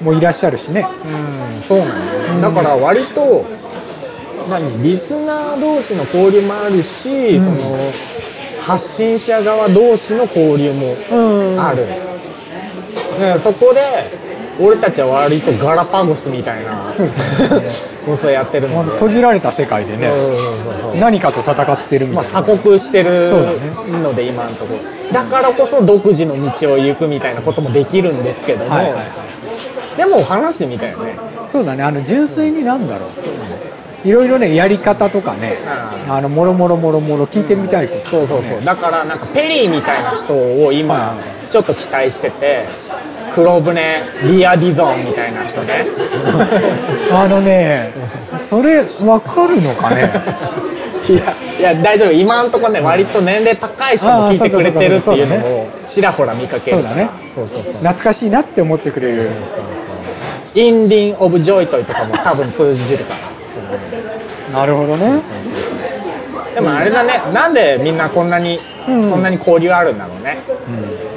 [0.00, 0.04] う。
[0.04, 0.86] もういらっしゃるしね。
[1.04, 1.62] うん。
[1.68, 2.22] そうなんだよ。
[2.22, 3.44] ね、うんだから割と
[4.48, 7.44] 何リスナー同士の交流もあるし、うん。
[7.44, 7.92] その
[8.60, 11.60] 発信者側同士の交流もうん。
[11.60, 11.98] ある、ね
[13.42, 14.27] そこで
[14.60, 16.92] 俺たちは割とガラパゴスみたいな
[18.04, 18.92] 放送やってるので。
[18.92, 20.10] 閉じられた世界でね、
[20.96, 23.30] 何かと戦ってるみまあ、たいな、鎖国してる
[24.02, 24.74] ので今のとこ。
[24.74, 29.02] ろだからこそ独自の道を行くみたいなこともできるんですけども、はいはいはい。
[29.96, 31.16] でも話してみたいよね。
[31.50, 31.82] そうだね。
[31.82, 34.08] あの純粋になんだろう。
[34.08, 35.58] いろいろねやり方とかね。
[36.06, 36.14] うん。
[36.14, 38.08] あのもろもろもろもろ聞いてみたいこと。
[38.08, 38.64] そうそうそう。
[38.64, 41.14] だからなんかペリーみたいな人を今は
[41.50, 42.66] ちょっと期待してて
[43.34, 45.86] 黒船リア・ディゾンみたいな人ね。
[47.12, 47.92] あのね
[48.38, 50.10] それわかるのかね？
[51.08, 52.12] いやいや大丈夫。
[52.12, 56.78] 今んとこね割と年齢高い人も聞いてくれてるっていうのをちらほら見かける。
[56.78, 57.08] そうだね。
[57.80, 59.30] 懐かしいなって思ってくれる。
[60.54, 63.14] インリン・オブ・ジョイトイとかも多分通じるか
[64.52, 64.60] ら。
[64.60, 65.20] なるほどね。
[66.54, 67.22] でもあれだね。
[67.32, 69.10] なんでみんなこんなに、うん。
[69.10, 70.38] こんなに交流あるんだろうね。
[70.48, 71.07] うん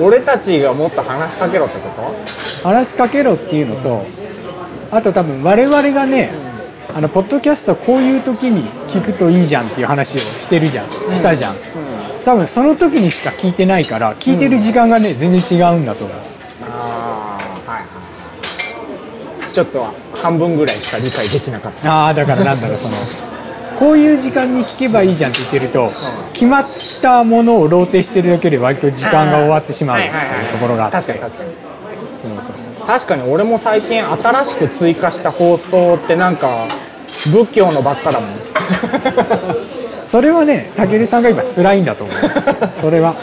[0.00, 1.88] 俺たちがもっと話しかけろってこ
[2.62, 2.68] と？
[2.68, 4.04] 話しかけろっていうのと
[4.90, 6.30] あと多分我々がね
[6.94, 10.90] あのポッドキャストはこういう時に聞くといいじゃんっていう話をしてるじゃん。
[10.90, 11.56] したじゃん。
[12.24, 16.16] 多分その時にしか聞いてないから聞いてる時間がね全然違うんだと思う。
[16.62, 19.52] ああはいはいはい。
[19.52, 21.92] ちょっと半分ぐらいしか理解できなかった。
[21.92, 22.96] ああだからなんだろうその
[23.78, 25.92] こういう時間に聞けばいいじゃんって言ってると
[26.32, 26.66] 決まっ
[27.00, 30.96] たものをローテしてるだけで割と時間が終わってしまうっていうところがあって。
[30.96, 31.68] 確かに確かに。
[32.86, 36.68] 確かに俺も最近新しく追加した放送ってなんか
[37.30, 38.30] 仏教のばっかだもん。
[40.10, 42.16] それはねたけるさんが今辛いんだと思う。
[42.80, 43.14] それは。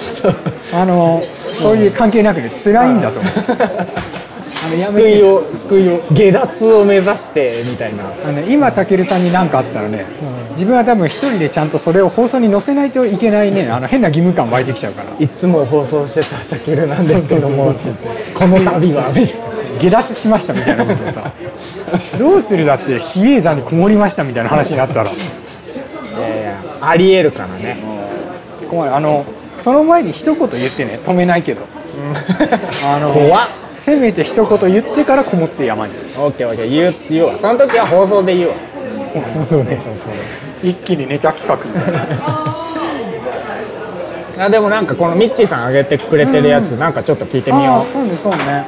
[0.74, 1.24] あの
[1.56, 3.34] そういう関係なくね辛いんだと思う
[4.66, 5.14] あのやめて。
[5.14, 8.12] 救いを救いを下脱を目指してみたいな。
[8.24, 10.06] あの今たけるさんに何かあったらね
[10.54, 15.16] 自分は多分一人でちゃんとそれを放送に載せないといけないねあの変な義務感湧いてきちゃうから。
[15.20, 17.76] いつも放送してたたけるなんですけども
[18.34, 19.12] この度は
[19.80, 21.32] 下脱しましたみたいなことをさ。
[22.18, 25.04] どうするだって比叡山にこもりましたみたいな話になったら。
[25.04, 25.08] い
[26.20, 27.78] やいやありえるからね。
[28.70, 29.26] 怖いあの
[29.64, 31.00] その前に一言言ってね。
[31.06, 31.62] 止めないけど。
[32.86, 33.48] あの怖っ
[33.86, 35.94] せめて一言言ってからこもって山に。
[36.18, 36.70] オッケーオッケー。
[36.70, 37.38] 言う言うわ。
[37.40, 38.56] その時は放送で言うわ。
[39.50, 39.80] そうね
[40.64, 41.56] 一気にネタ企画。
[41.64, 42.08] みたいな
[44.38, 46.80] あでもなんかこのミッチーさん上げてくれてるやつうん。
[46.80, 48.66] なんかちょっと聞いてみあよあそうねそうね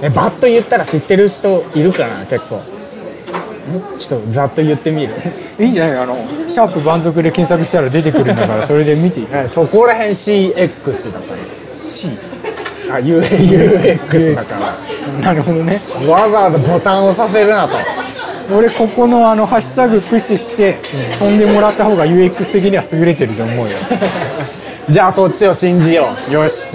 [0.00, 2.60] う、うん、えバッと言ったら知ってる人いるかな結構。
[3.98, 5.12] ちょっとざっと言ってみる。
[5.58, 5.98] いいんじゃない？
[6.00, 6.16] あの
[6.48, 9.26] シャープ満足で検索したら出てくるんだからそれで見ていい。
[9.54, 11.38] そこら辺 CX だから
[11.84, 12.10] C
[12.90, 14.78] あ UX だから。
[15.20, 15.80] なるほどね。
[16.06, 17.76] わざわざボタンを押させるなと。
[18.54, 20.78] 俺ここのあのハッシュタグ駆使して
[21.18, 23.76] 飛んでもらった方が UX 的には優れてると思うよ。
[24.88, 26.32] じゃあこっちを信じよう。
[26.32, 26.70] よし。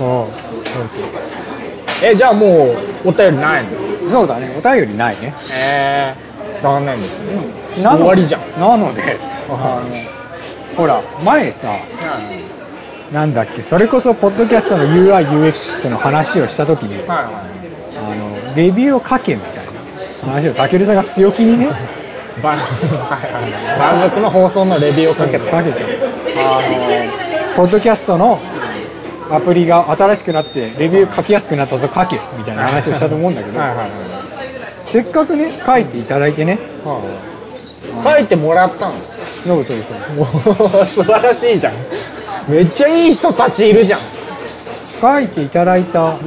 [2.04, 3.64] えじゃあもうお便りない
[4.04, 4.10] の？
[4.10, 4.54] そうだね。
[4.58, 5.34] お便りないね。
[5.52, 6.14] え。
[6.60, 7.84] ー、残念ですね。
[7.84, 8.42] なの終わりじゃん。
[8.60, 9.18] なので
[9.50, 9.84] あの
[10.76, 11.70] ほら前さ
[13.14, 17.44] なんだっけそれこそポッドキャストの UIUX の話をした時にはいは
[17.96, 19.74] あのレビューを書けみたいな。
[20.24, 21.68] 話をたけるさんが強気にね。
[21.68, 22.58] い番
[23.78, 25.52] 番組の放送のレビューをかけて。
[25.52, 25.80] かけて。
[26.38, 26.62] あ
[27.52, 28.42] のポッドキャストの
[29.30, 33.90] アプリが新しくなってレビュー書きやすくなったぞ書けみたいな話をしたと思うんだけどはいはいはい。
[34.88, 36.58] せっかくね書いていただいてね
[38.04, 38.96] 書いてもらったの。
[39.46, 41.74] そうそうそうもう素晴らしいじゃん。
[42.48, 44.00] めっちゃいい人たちいるじゃん。
[45.02, 46.00] 書いていただいた。
[46.00, 46.18] のを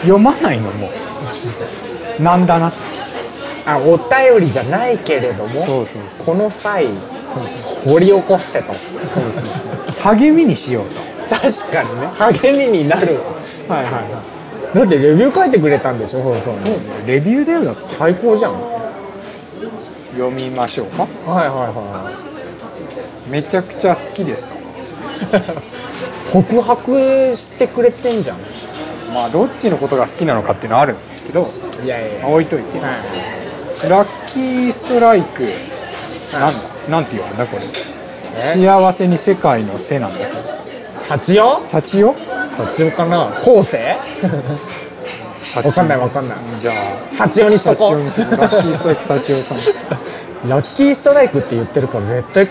[0.00, 0.88] 読まないのも
[2.18, 2.68] なんだな。
[2.68, 2.78] って
[3.66, 6.88] あお便りじゃないけれどもそうそうこの際
[7.84, 8.72] 掘り起こしてと。
[10.00, 11.36] 励みにしようと。
[11.36, 12.06] 確かにね。
[12.18, 13.20] 励みになる
[13.68, 14.22] はいはいは
[14.74, 14.76] い。
[14.76, 17.06] だってレビュー書いてくれたんでしょ放送に。
[17.06, 17.94] レビューだよだって。
[17.96, 18.79] 最高じゃん
[20.12, 21.02] 読みましょうか。
[21.26, 22.30] はいはいは
[23.28, 24.48] めちゃくちゃ好きです
[26.32, 28.38] 告白してくれてんじゃん。
[29.14, 31.48] まあどっちのことが好きなのかっていうのはあるんですけど
[31.84, 32.86] いやいや置いといて、は
[33.88, 35.48] ラッキーストライク。
[36.32, 36.60] なんだ？
[36.88, 37.46] なんて言うんだ？
[37.46, 37.62] これ。
[38.36, 38.54] え？
[38.54, 40.18] 幸せに世界の背なんだ。
[40.18, 40.30] けど
[41.08, 42.14] 幸代幸代
[42.56, 43.40] 幸代かな？
[43.44, 43.96] 後世？
[45.56, 46.38] わかんないわかんない。
[46.60, 47.16] じゃあ。
[47.28, 47.98] 幸代にしと幸こう。
[48.36, 50.48] ラッキーストライク幸代さん。
[50.48, 52.48] ラッキーストライクって言ってるから絶対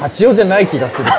[0.00, 1.16] 幸代じゃない気がするけど。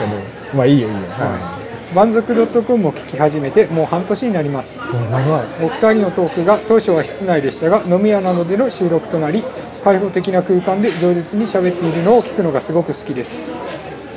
[0.53, 0.99] まあいいよいいよ。
[1.09, 1.61] は
[1.93, 4.77] 満足 .com を聞き始めてもう半年になります。
[4.77, 4.79] い
[5.11, 5.47] 長い。
[5.61, 9.43] お二人のトークが当初は室内でしたが飲み屋などでの収録となり
[9.83, 13.31] 開放的な空間で饒舌に喋っているのを聞くのがすごく好きです。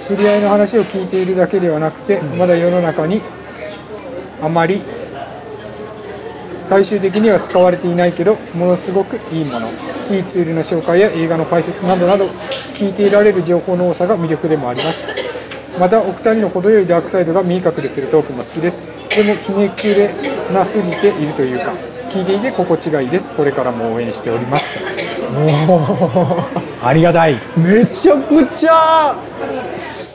[0.07, 3.23] 知り合いの話を聞いているだけではなくてまだ世の中に
[4.43, 4.83] あまり
[6.68, 9.70] 最終的には使われていないけどものすごくいいもの。
[10.11, 12.27] いいツールの紹介や映画の解説などなど
[12.74, 14.98] 聞いていられる情報の多さが魅力でもあります。
[15.79, 18.83] またお二人の程よいダークサイドが見え隠れするトークも好きです。
[19.11, 20.14] でもひねくれ
[20.53, 21.74] なすぎているというか
[22.11, 23.35] 聞いていて心地がいいです。
[23.35, 24.64] これからも応援しております。
[26.83, 27.37] ありがたい。
[27.57, 29.16] めちゃくちゃ。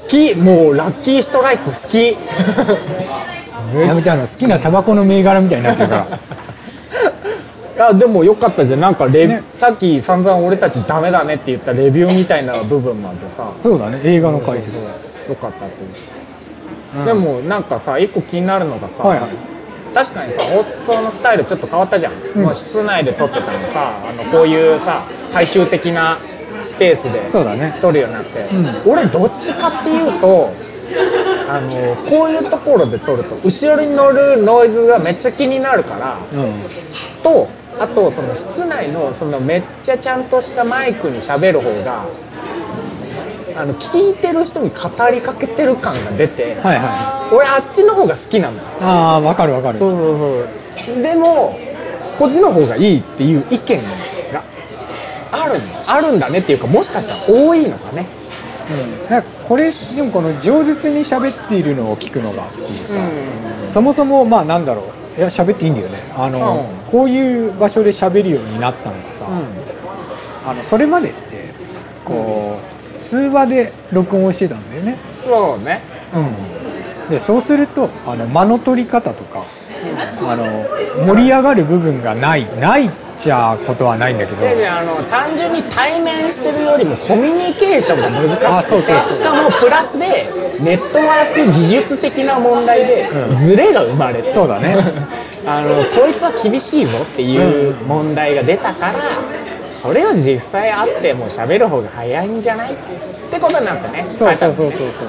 [0.04, 0.36] 好き。
[0.36, 2.18] もうラッキーストライク好き。
[3.76, 6.20] やめてあの好きなタバコの銘柄みたいになってるから
[7.76, 8.80] いやでもよかったじゃん。
[8.82, 9.44] なんかレビ、ね。
[9.58, 13.54] さっき散々俺たちダメだねって言ったレビューみたいな部分までさ。
[13.64, 14.02] そうだね。
[14.04, 14.72] 映画の解説。
[14.76, 15.90] よかったっていう、
[17.00, 17.06] うん。
[17.06, 19.30] でもなんかさ一個気になるのがさ、はいはい。
[19.94, 20.42] 確かにさ
[20.86, 22.44] 放送のスタイルちょっと変わったじゃん、うん。
[22.44, 26.20] もう室内で撮ってたのさあのこういうさ大衆的な
[26.66, 27.30] スペースで
[27.82, 28.92] 撮るようになって、うん。
[28.92, 30.52] 俺どっちかっていうと
[31.50, 36.54] あのこういうところで撮ると後ろに乗るノイズがめっちゃ気になるからうん。
[37.24, 37.48] と
[37.80, 42.06] あとその室内のそのめっちゃちゃんとしたマイクに喋る方が
[43.56, 49.80] あの聞いてる人に語りかけてる感が出て、はいは俺あっちの方が好きなのああわかるわかる。
[49.80, 50.48] そうそう
[50.86, 51.02] そう。
[51.02, 51.60] でも
[52.18, 53.82] こっちの方がいいっていう意見
[54.32, 54.44] が
[55.32, 55.60] あるの。
[55.88, 58.19] あるんだねっていうかもしかしたら多いのかね
[58.70, 64.84] うん、なんかこれでもこの饒舌に喋っているのを聞くのがっていうさ、そもそもまあなんだろ
[65.18, 65.20] う。
[65.20, 65.98] いや喋っていいんだよね。
[66.16, 66.92] あの、うん。
[66.92, 69.28] こういう場所で喋るようになったのがさ、
[70.46, 71.54] あのそれまでって
[72.06, 72.60] こ
[73.02, 75.82] う通話で録音してたんだよね、そうね
[77.10, 79.44] でそうするとあの間の取り方とか
[80.22, 80.46] あの
[81.08, 84.42] 盛り上がる部分がないないっちゃことはないんだけど。
[84.42, 93.38] であの単純に対面してるよりもコミュニケーションが難しくてしかもプラスでネットワーク技術的な問題でうん。
[93.38, 94.78] ズレが生まれて、そうだね。
[95.46, 98.94] あのこいつは厳しいぞっていう問題が出たから、
[99.82, 102.74] それを実際会ってもう喋る方が早いんじゃない？
[102.74, 102.76] っ
[103.32, 104.06] てことになってね。
[104.20, 105.08] そうそうそうそうそう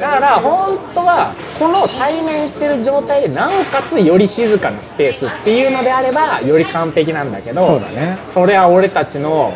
[0.00, 8.18] だから本当はこの対面してる状態でなおかつより静かなスペースっていうのであればより完璧なんだけどそうだね。
[8.32, 9.52] それは俺たちの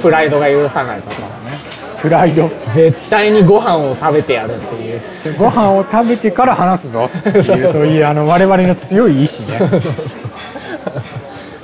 [0.00, 1.16] プライドが許さないから
[2.00, 2.50] プライド。
[2.74, 5.02] 絶対にご飯を食べてやるっていう。
[5.38, 9.58] ご飯を食べてから話すぞっていう そういうあの我々の強い意志ね。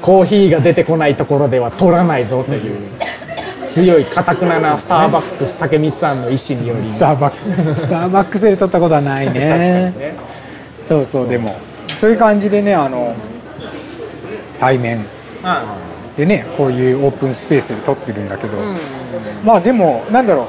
[0.01, 2.89] コーヒーが出てこないところでは取らないぞという
[3.73, 6.89] 強いかたくななスターバックス竹光さんの意思により。
[6.91, 9.71] スターバックススターバックスで撮ったことはない確かにね。
[9.91, 10.17] ね
[10.87, 11.57] そうそうでも。
[11.99, 12.11] そう。
[12.11, 13.15] いう感じでねあの
[14.61, 15.07] 対面。
[16.17, 18.79] でねこういうオープンスペースで撮ってるんだけど、うん。
[19.45, 20.47] まあでもなんだろう。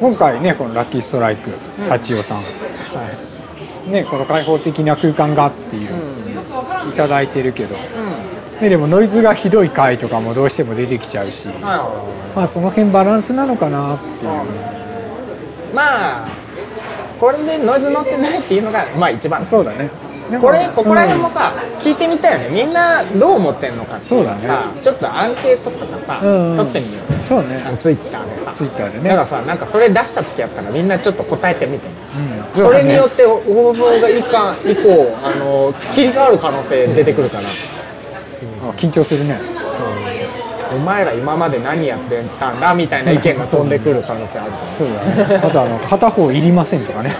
[0.00, 1.88] 今回ねこのラッキーストライクうん。
[1.88, 2.42] 幸代さん、は
[3.86, 6.90] ねこの開放的な空間がっていう、いうん。
[6.90, 8.09] いただいてるけど、うん
[8.60, 11.90] ね、でもノイズがひどい回とかもどうしても出てきちゃうし、ま
[12.36, 16.28] あその辺バランスなのかなっていう、まあ
[17.18, 19.44] これでノイズ乗ってないっていうのがまあ一番。
[19.46, 19.90] そうだね。
[20.40, 22.64] これここら辺もさ、聞いてみたいよね。
[22.64, 26.56] みんなどう思ってんのかっていうのそうださ、ちょっとアンケートとかさ、うんうん。
[26.58, 27.76] 取ってみよううんそうね。
[27.80, 28.52] ツイッターでさ。
[28.52, 29.08] ツイッターでね。
[29.08, 31.88] だからさなんかそれ出した時やったらみんなちょっと答えてみて
[32.56, 32.64] うん。
[32.64, 37.48] それによって放送が以下以降あの切り替わる可能性出てくるから、
[38.70, 39.40] あ緊張するね。
[40.72, 45.40] お前ら今まで何やってたんだみたいな意見が飛んでくる可能性あるそうだね。
[45.42, 47.10] あとあの 片方いりませんとかね。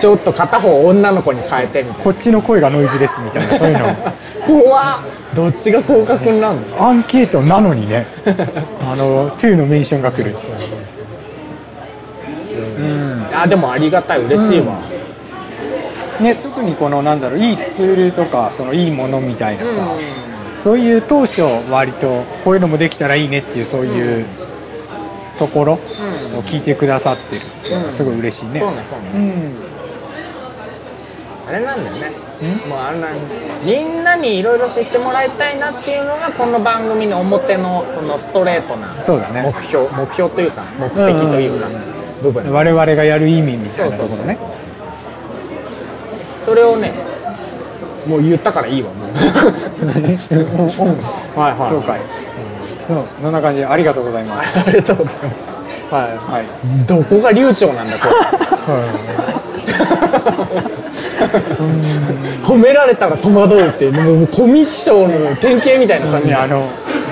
[0.00, 3.86] ちょっと片方女の子に変えてみたいこっちの声がノイズですみたいなそういうの。
[3.86, 3.94] な
[4.46, 5.00] 怖っ。
[5.36, 6.88] どっちが広角になるの？
[6.88, 8.06] アンケートなのにね。
[8.80, 10.34] あの2のメンションが来る。
[12.78, 13.26] うん。
[13.34, 14.20] あでもありがたい。
[14.20, 14.74] 嬉しいわ、
[16.20, 19.70] ね特にこのなんだろういいツールとかそのいいものみたいなさ、
[20.64, 24.26] そういう当初割とこういうのもできたらいいねっていうそういう
[25.38, 27.42] ところをうん聞いてくださってる。
[27.42, 28.60] っていうのがすごい嬉しいね。
[28.60, 29.52] そうねそうね、うん。
[31.48, 32.12] あれなんだよね。
[32.40, 32.68] ん？
[32.68, 33.08] もうあんな
[33.62, 39.42] みんなにいろいろ知ってもらいたいなっていうのがこの番組の表のそのストレートなそうだね。
[39.42, 39.88] 目標。
[39.90, 41.04] 目標というか目的と
[41.40, 41.68] いうか
[42.22, 42.50] 部分。
[42.50, 44.38] 我々がやる意味みたいなところね。
[46.46, 46.92] それをね
[48.06, 49.12] もう言ったからいいわもう。
[51.38, 51.70] はいはい。
[51.70, 52.00] そうかい。
[52.86, 54.58] そうそんな感じでありがとうございます。
[54.66, 55.94] ありがとうございます。
[55.94, 56.44] はいはい。
[56.86, 58.14] どこが流暢なんだこれ。
[62.44, 66.28] 褒められたら戸惑うってもうコミュ障の典型みたいな感じ。
[66.28, 66.68] ね、あの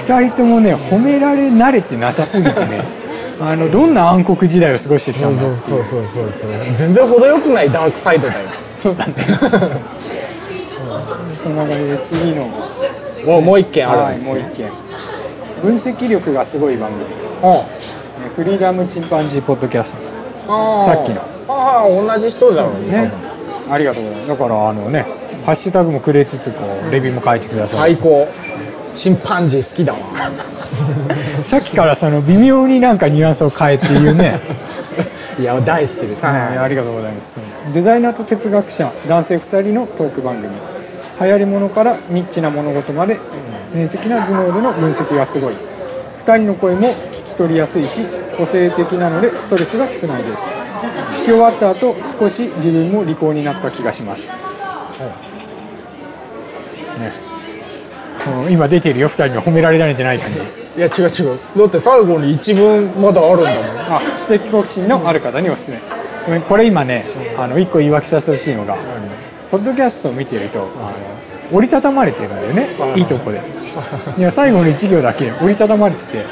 [0.06, 2.84] 2人ともね褒められ慣れてなさすぎてね
[3.40, 9.14] あのどんな暗黒時代を過ごしてきたそうんだそうそうそうそう全然程よくないダークサイドだよそうだね
[11.42, 12.48] そんな感じで次の。
[13.26, 14.72] もうもう一件あはいるんですもう一件。
[15.62, 17.08] 分析力がすごい番組、ね、
[18.34, 19.94] フリーダムチンパンジーポッドキャス
[20.48, 21.22] あさっきの。
[21.48, 23.12] ああ同じ人だろうトね。
[23.70, 24.28] ありがとうございます。
[24.28, 25.06] だからあのね
[25.44, 28.28] ハッシュタグもくれつつこうレビューも書いてください、最高。
[28.94, 29.98] チンパンジー好きだわ。
[31.44, 34.40] さっきからその微妙になんかニュアンスを変えて言うね。
[35.38, 36.24] いや大好きです。
[36.24, 37.72] はい、ありがとうございます。
[37.72, 40.48] デザイナーと哲学者、男性2人のトーク番組。
[41.20, 43.18] 流行り物からニッチな物事まで、
[43.74, 45.54] 面積な頭脳での分析がすごい。
[46.26, 50.42] 2人の声も聞き取りやすいし、個性的なのでストレスが少ないです。
[51.22, 54.22] 聞き終わった後、少し自分も利口になった気がします。
[56.98, 57.12] ね、
[58.46, 60.40] うん今出てるよ、2人の褒められられてない感じ。
[60.40, 65.78] いや違う違うだって最後に一文まだあるんだもんあ、知的好奇心のある方におすすめ。
[66.24, 67.04] ごめんこれ今ね、
[67.36, 68.76] あの、1個言い訳させてほしいのが、
[69.52, 70.92] ポッドキャストを見てると、あ
[71.52, 73.02] の折りたたまれてるんだよねは、いい。
[73.02, 73.42] いとこで。
[74.16, 76.24] いや、最後の1行だけ 折りたたまれてて、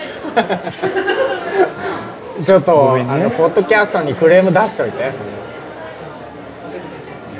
[2.47, 3.05] ちょっと、ね。
[3.07, 5.13] あのポッドキャストにクレーム出しといて。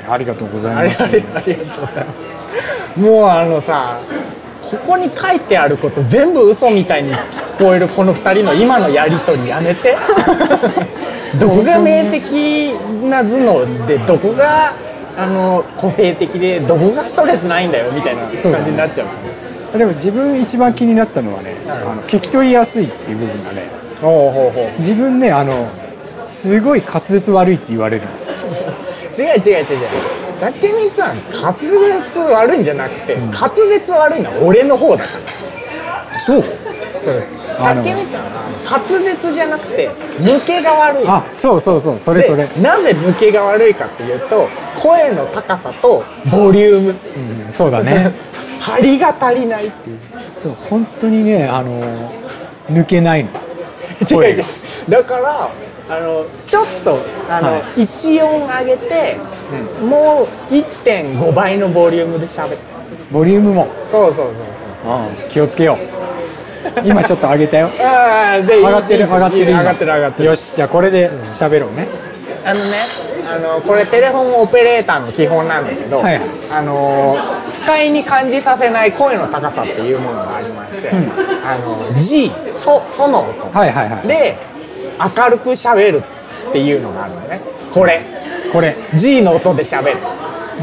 [0.07, 0.83] ありがとうございます。
[0.83, 2.13] ありがとうありがとうございま
[2.93, 2.99] す。
[2.99, 3.97] もうあのさ
[4.69, 9.97] ここに書いてあること全部嘘みたいに聞こえるこの2人の今のやり取りやめて。
[11.39, 14.73] どこが明的な頭脳でどこが
[15.17, 19.77] あの個性的でどこがストレスないんだよみたいな感じになっちゃう。
[19.77, 21.79] でも自分一番気になったのはね、はい。
[21.79, 23.69] あの聞き取りやすいっていう部分がね、
[24.01, 24.79] ほうほうほう。
[24.81, 25.67] 自分ね、あの、
[26.41, 28.03] すごい滑舌悪いって言われる。
[29.17, 29.65] 違う違う違う違う。
[30.41, 33.31] 竹光さん滑舌悪いんじゃなくて、うん。
[33.31, 36.19] 滑舌悪いのは俺の方だから。
[36.25, 36.43] そう
[37.59, 37.83] あの。
[37.83, 39.89] 滑舌じゃなくて
[40.19, 41.07] 抜けが悪い。
[41.07, 42.47] あ、そうそうそう、それそれ。
[42.47, 44.47] でなぜ抜けが悪いかっていうと
[44.77, 46.89] 声の高さとボリューム。
[46.89, 48.13] うん、そうだね。
[48.61, 49.99] 張りが足りないっていう。
[50.41, 52.11] そう、本当にね、あの、
[52.69, 53.29] 抜けないの。
[54.09, 54.45] 違う違う。
[54.87, 55.49] だから
[55.89, 56.99] あのちょっと
[57.29, 57.83] あの、はい。
[57.83, 59.17] 一音上げて、
[59.83, 62.57] もう1.5倍のボリュームで喋って
[63.11, 64.25] ボリュームも、そうそうそう。
[64.83, 66.01] うん、気をつけよう。
[66.83, 67.69] 今ちょっと上げたよ。
[67.79, 69.51] ああで上がってる、上がってる。
[69.51, 69.59] 今。
[69.59, 70.25] 上がってる上がってる。
[70.25, 71.87] よし、じゃあこれで喋ろうね。
[72.43, 72.87] あのね
[73.27, 77.15] あのこれテレフォンオペレーターの基本なんだけど、はいあの
[77.61, 81.11] 不快に感じさせない声の高さっていうものがありまして、うん。
[81.45, 84.07] あの G ソソの音、はいはいはい。
[84.07, 84.37] で
[84.99, 86.03] 明るく喋る
[86.49, 87.41] っていうのがあるのね。
[87.71, 88.01] これ。
[88.51, 88.75] これ。
[88.95, 89.97] G の音で喋る。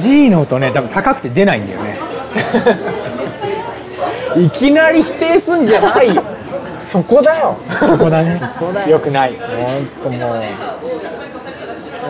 [0.03, 1.99] G の音ね多分高くて出ないんだよね
[4.36, 6.22] いきなり否定すんじゃないよ。
[6.86, 7.57] そこだよ。
[7.80, 8.40] そこだね。
[8.86, 8.92] よ。
[8.92, 9.36] よくない。
[9.36, 10.42] ほんともう。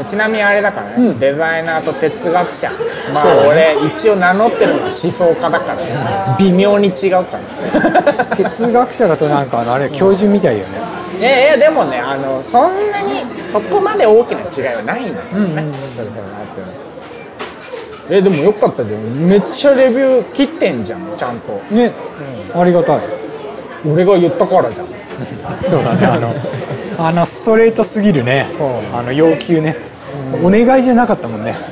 [0.08, 1.18] ちなみにあれだからね、うん。
[1.18, 2.70] デザイナーと哲学者。
[3.12, 6.36] まあ俺一応名乗ってるのは思想家だから。
[6.38, 8.24] 微妙に違うから。
[8.36, 10.98] 哲学者だとなんかあのあれ教授みたいよね。
[11.18, 16.87] いやいやでもねあのそんなにそこまで大きな違いはないんだよね、うんうんうん
[18.10, 19.26] えでもよかったじゃん。
[19.26, 21.92] めっちゃレビュー切ってんじゃんちゃんと、ね。
[22.54, 23.00] ありがたい。
[23.86, 24.86] 俺が言ったからじゃん。
[25.68, 26.06] そうだね。
[26.06, 26.34] あの
[26.98, 28.46] あのストレートすぎるね。
[28.58, 28.98] うん。
[28.98, 29.76] あの要求ね。
[30.34, 30.46] うん。
[30.46, 31.54] お願いじゃなかったもんね。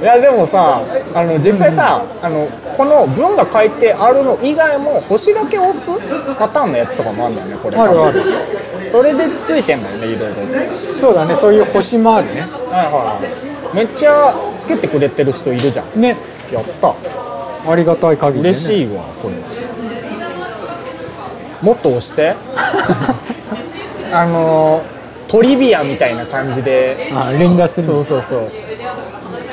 [0.00, 0.80] いやでもさ
[1.12, 2.46] あの実際さ、あの
[2.76, 5.90] この文が書いてあるの以外も星だけ押す
[6.38, 7.76] パターンのやつとかもあるんだよねこれ。
[7.76, 8.22] あるある。
[8.92, 10.34] それでついてんだよねいろいろ。
[11.00, 12.42] そうだねそういう星もあるね。
[12.42, 16.00] はいはいめっちゃつけてくれてる人いるじゃん。
[16.00, 16.16] ね。
[16.52, 16.94] やった。
[17.70, 19.34] ありがたい限りで、ね、嬉しいわこれ
[21.60, 22.34] もっと押して。
[24.12, 24.82] あの
[25.26, 27.10] トリビアみたいな感じで。
[27.14, 27.86] あ連打する。
[27.86, 28.50] そうそうそう。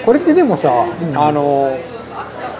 [0.05, 0.87] これってでもさ、ん。
[1.15, 1.75] あの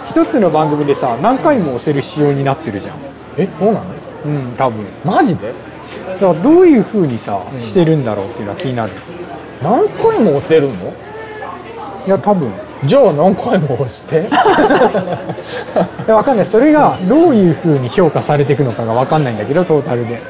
[0.06, 2.96] 一つの番組でさ何回も押せる仕様になってるじゃん。
[3.38, 3.84] えそうなの？
[4.26, 4.84] うん多分。
[5.04, 5.48] マジで？
[5.48, 7.58] だからどういう風にさ、うん。
[7.58, 8.92] してるんだろうっていうのは気になる。
[9.62, 10.92] 何回も押せるの？
[12.06, 12.52] いや多分。
[12.84, 14.28] じゃあ何回も押して。
[14.30, 16.46] いやわかんない。
[16.46, 20.20] それがどういう風に評価されていくのかがわかんないんだけどトータルで。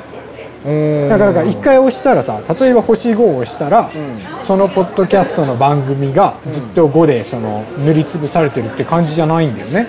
[1.08, 4.18] だからだから一回押したらさ例えば星5を押したら、うん。
[4.46, 9.86] そのポッドキャストの番組がずっと5でその塗りつぶされてるって感じじゃないんだよね。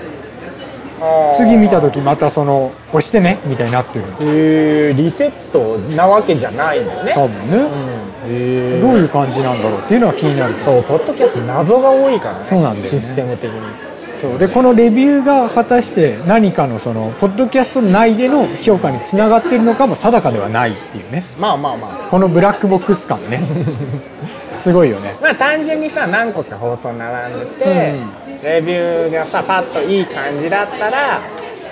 [1.37, 4.05] 次見た時またその押してねみたいになってる。
[4.05, 7.13] のへえリセットなわけじゃないんだよね。
[7.13, 7.59] 多分ね、う
[8.03, 10.53] んどういう感じなんだろうっていうのは気になる。
[10.65, 12.45] そうポッドキャスト謎が多いからね。
[12.49, 12.89] そうなんだよね。
[12.89, 13.61] システム的に。
[14.21, 14.39] そう。
[14.39, 21.23] でこのレビューが果たして何かのそのポッドキャスト内での評価につながってるのかも定かではないっていうね。
[21.39, 23.41] まあまあまこのブラックボックス感ね。
[24.61, 25.15] すごいよね。
[25.19, 28.01] あまあ単純にさ何個か放送並んでて、
[28.43, 31.21] レビューがさパッといい感じだったら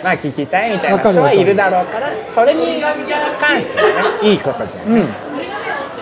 [0.04, 2.82] まあ聞きたいみたいな人はいるだろうからそれに
[3.40, 3.88] 関しては
[4.22, 5.08] ねいいことじゃん、うん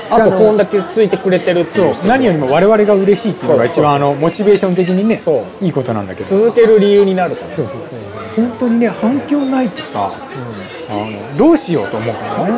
[0.10, 5.24] あとこんだけついてくれてるっていう人何よりも我々が嬉しいっていうのが一番あのモチベーション的にね
[5.62, 6.30] いいことなんだけど。
[6.30, 8.00] 続ける理由になるからそうそうそう
[8.36, 10.12] 本当にね反響ないとさ
[10.90, 12.52] あのどうしようと思うからね。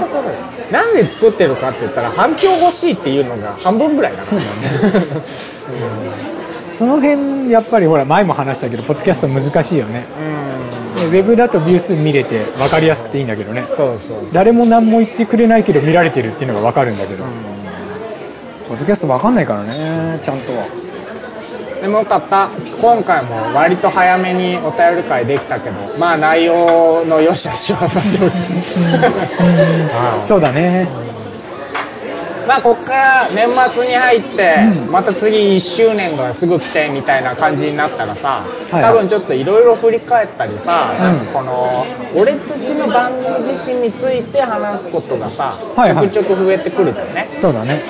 [0.72, 4.42] なんで作ってるかって言ったら反響欲しいっていうのが半分ぐらいだから
[6.72, 10.08] その辺やっぱりほら前も話したけどポッドキャスト難しいよね。
[10.18, 10.55] うん。
[10.55, 10.55] で
[11.06, 13.66] ウェブだとビュー数見れて分かりやすくていいんだけどね。
[13.76, 17.28] そうそう誰も何も言ってくれないけど見られてるっていうのが分かるんだけど、う
[18.68, 20.20] ポッドキャスト分かんないからね。
[20.24, 20.66] ちゃんとは。
[20.66, 22.50] んでもよかった。
[22.82, 25.76] 今回も割と早めにお便り会できたけど。
[26.00, 28.34] まあ内容の良し悪しはさておき。
[29.94, 31.15] はい そうだね
[32.48, 34.92] まあこっから年末に入って、うん。
[34.92, 41.00] また次1周年がすぐ来てみたいな感じになったらさ、はい多分ちょっといろいろ振り返ったりさ、うん。
[41.00, 41.86] なんかこの
[42.16, 47.28] 俺たちの番組自身について話すことがさ、ちょくちょく増えてくるじゃんね。
[47.42, 47.84] そうだね。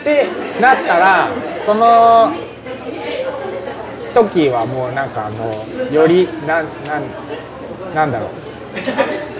[0.00, 0.26] って
[0.60, 1.28] なったら
[1.66, 2.32] その
[4.14, 9.37] 時はもうなんかあのよりなんなんなんだろう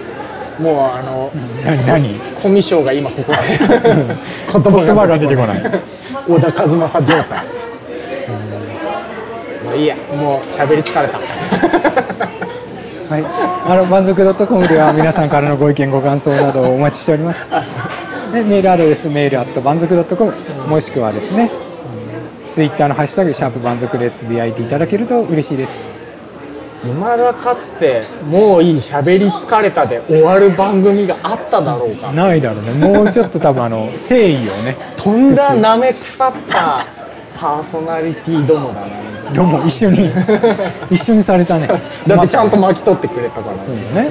[0.59, 1.31] もうあの
[1.63, 1.85] 何？
[1.85, 2.19] 何？
[2.41, 3.37] コミュ障が今ここで。
[3.37, 4.61] 言
[4.95, 5.63] 葉が出てこない。
[6.27, 7.45] 小田和正状態。
[9.63, 11.19] もういいやもう喋り疲れた。
[13.09, 13.25] はい、
[13.65, 17.47] あの満足 .com では皆さんからのご意見ご感想などをお待ちしております。
[18.33, 20.31] で メールアドレスメールアット満足 .com
[20.67, 21.49] もしくはですね、
[22.51, 25.98] ツイッターのハッシュタグシャープ満足でつぶやいていただけると嬉しいです。
[26.83, 32.71] 今だかつてもういい喋り疲れたで終わる番組があっただろうかないだろうね。
[32.73, 36.85] もうちょっと多分あの 誠意をね、とんだ舐め腐った
[37.37, 38.87] パーソナリティどもだな
[39.33, 40.11] どうも一緒に
[40.89, 41.67] 一緒にされたね。
[42.07, 44.09] だってちゃんと巻き取ってくれたからね。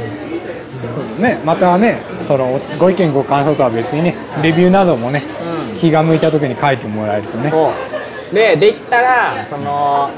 [0.80, 1.40] そうだね。
[1.44, 5.24] またね、そのご意見ご感想とは別にね、レビューなどもね、
[5.72, 7.52] うん気が向いた時に書いてもらえるとね。
[8.32, 10.10] でできたらその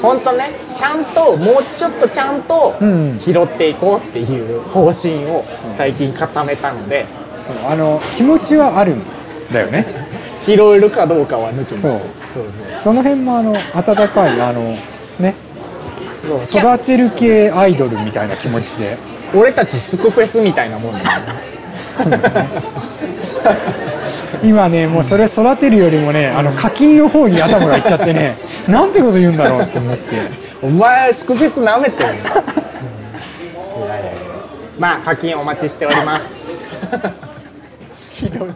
[0.00, 3.18] 本当ねちゃんともうちょっとちゃんとうん。
[3.20, 5.44] 拾っていこうっていう方針を
[5.76, 7.06] 最近固めたので、
[7.46, 9.02] そうあの気持ちはあるん
[9.52, 9.86] だよね。
[10.44, 12.00] 拾えるかどうかは抜きにしてそう
[12.34, 12.44] そう。
[12.82, 14.76] その辺もあの温かいあの
[15.20, 15.34] ね。
[16.50, 18.98] 育てる系アイドルみたいな気持ちで。
[19.34, 21.06] 俺たちスクフェスみたいなもんだよ
[24.42, 28.36] 今ねもうそれ育てるよりもねあの課金の方に頭がいっちゃってね
[28.68, 30.02] なんてこと言うんだろうって思って。
[30.62, 32.22] お前スクフェス舐めてるの、
[34.78, 36.32] まあ課金お待ちしております。
[38.14, 38.50] ひどい